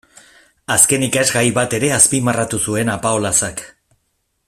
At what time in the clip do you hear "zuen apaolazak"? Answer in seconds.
2.69-3.63